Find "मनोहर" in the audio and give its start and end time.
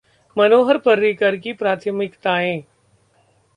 0.37-0.77